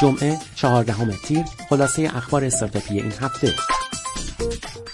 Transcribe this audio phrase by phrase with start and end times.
[0.00, 3.54] جمعه چهاردهم تیر خلاصه اخبار استارتاپی این هفته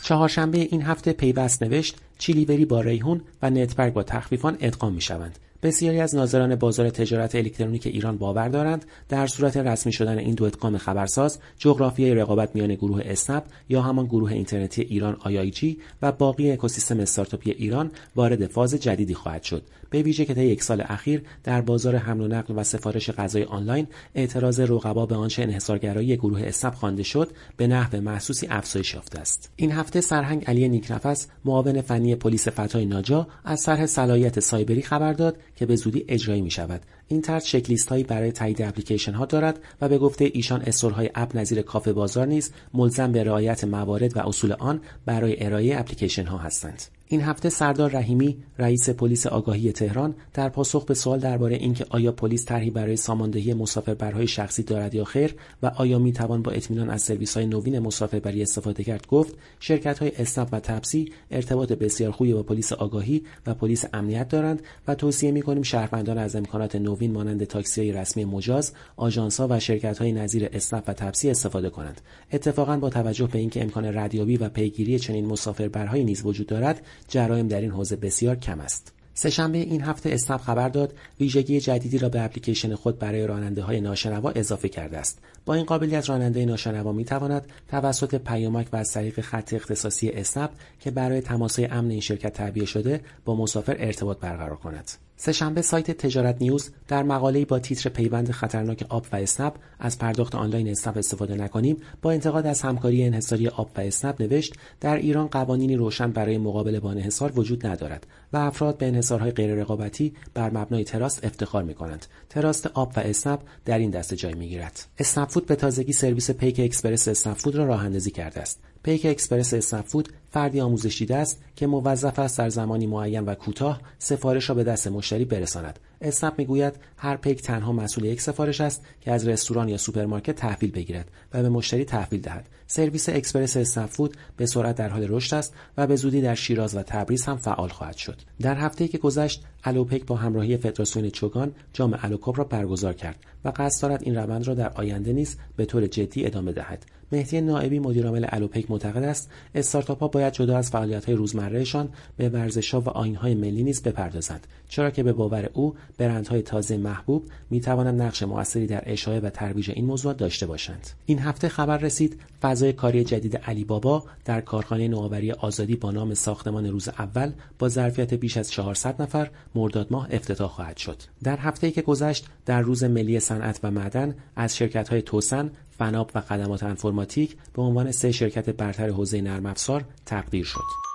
[0.03, 5.39] چهارشنبه این هفته پیوست نوشت چیلیوری با ریحون و نتبرگ با تخفیفان ادغام می شوند.
[5.63, 10.45] بسیاری از ناظران بازار تجارت الکترونیک ایران باور دارند در صورت رسمی شدن این دو
[10.45, 16.53] ادغام خبرساز جغرافیای رقابت میان گروه اسنپ یا همان گروه اینترنتی ایران آیایجی و باقی
[16.53, 19.63] اکوسیستم استارتاپی ایران وارد فاز جدیدی خواهد شد.
[19.91, 23.45] به ویژه که طی یک سال اخیر در بازار حمل و نقل و سفارش غذای
[23.45, 29.19] آنلاین اعتراض رقبا به آنچه انحصارگرایی گروه اسنپ خوانده شد به نحو محسوسی افزایش یافته
[29.21, 29.51] است.
[29.57, 35.13] این هفته سرهنگ علی نیکنفس معاون فنی پلیس فتای ناجا از طرح صلاحیت سایبری خبر
[35.13, 36.83] داد که به زودی اجرایی می شود.
[37.13, 40.65] این طرح چکلیست هایی برای تایید اپلیکیشن ها دارد و به گفته ایشان
[40.95, 45.79] های اپ نظیر کافه بازار نیز ملزم به رعایت موارد و اصول آن برای ارائه
[45.79, 46.83] اپلیکیشن ها هستند.
[47.13, 52.13] این هفته سردار رحیمی رئیس پلیس آگاهی تهران در پاسخ به سوال درباره اینکه آیا
[52.13, 56.91] پلیس طرحی برای ساماندهی مسافربرهای شخصی دارد یا خیر و آیا می توان با اطمینان
[56.91, 62.11] از سرویس های نوین مسافربری استفاده کرد گفت شرکت های اسنپ و تپسی ارتباط بسیار
[62.11, 66.77] خوبی با پلیس آگاهی و پلیس امنیت دارند و توصیه می کنیم شهروندان از امکانات
[66.77, 71.71] نوین مانند تاکسی های رسمی مجاز آژانس و شرکت های نظیر اسنپ و تپسی استفاده
[71.71, 72.01] کنند.
[72.33, 77.49] اتفاقا با توجه به اینکه امکان ردیابی و پیگیری چنین مسافربرهایی نیز وجود دارد جرایم
[77.49, 79.00] در این حوزه بسیار کم است.
[79.21, 83.81] سه‌شنبه این هفته اسنپ خبر داد ویژگی جدیدی را به اپلیکیشن خود برای راننده های
[83.81, 85.19] ناشنوا اضافه کرده است.
[85.45, 90.51] با این قابلیت راننده ناشنوا می تواند توسط پیامک و از طریق خط اختصاصی اسنپ
[90.81, 94.91] که برای تماسهای امن این شرکت تعبیه شده با مسافر ارتباط برقرار کند.
[95.23, 100.35] سهشنبه سایت تجارت نیوز در مقاله‌ای با تیتر پیوند خطرناک آب و اسنپ از پرداخت
[100.35, 105.27] آنلاین اسنپ استفاده نکنیم با انتقاد از همکاری انحصاری آب و اسنپ نوشت در ایران
[105.27, 110.85] قوانینی روشن برای مقابله با انحصار وجود ندارد و افراد به انحصارهای غیررقابتی بر مبنای
[110.85, 112.07] تراست افتخار می‌کنند.
[112.29, 114.87] تراست آب و اسنپ در این دسته جای می‌گیرد.
[114.99, 118.61] اسنپ فود به تازگی سرویس پیک اکسپرس اسنپ فود را راه اندازی کرده است.
[118.83, 123.35] پیک اکسپرس اسنپ فود فردی آموزش دیده است که موظف است در زمانی معین و
[123.35, 125.79] کوتاه سفارش را به دست مشتری برساند.
[126.01, 130.71] اسنپ می‌گوید هر پیک تنها مسئول یک سفارش است که از رستوران یا سوپرمارکت تحویل
[130.71, 132.49] بگیرد و به مشتری تحویل دهد.
[132.67, 136.77] سرویس اکسپرس اسنپ فود به سرعت در حال رشد است و به زودی در شیراز
[136.77, 138.21] و تبریز هم فعال خواهد شد.
[138.41, 143.53] در هفته که گذشت الوپک با همراهی فدراسیون چوگان جام الوکاپ را برگزار کرد و
[143.57, 146.87] قصد دارد این روند را در آینده نیز به طور جدی ادامه دهد.
[147.13, 152.89] مهدی نائبی مدیرعامل الوپک معتقد است استارتاپها باید جدا از فعالیت‌های روزمرهشان به ورزش‌ها و
[152.89, 154.47] آیین‌های ملی نیز بپردازند.
[154.69, 159.71] چرا که به باور او برندهای تازه محبوب می‌توانند نقش موثری در اشاعه و ترویج
[159.71, 160.87] این موضوع داشته باشند.
[161.07, 166.15] این هفته خبر رسید فضای کاری جدید علی بابا در کارخانه نوآوری آزادی با نام
[166.15, 170.97] ساختمان روز اول با ظرفیت بیش از 400 نفر مرداد ماه افتتاح خواهد شد.
[171.23, 175.51] در هفته‌ای که گذشت در روز ملی صنعت و معدن از شرکت‌های توسن
[175.81, 180.90] فناب و خدمات انفرماتیک به عنوان سه شرکت برتر حوزه نرم افزار تقدیر شد.